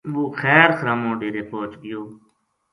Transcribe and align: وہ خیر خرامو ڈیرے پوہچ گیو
وہ 0.13 0.23
خیر 0.39 0.69
خرامو 0.77 1.11
ڈیرے 1.19 1.43
پوہچ 1.49 1.71
گیو 1.81 2.01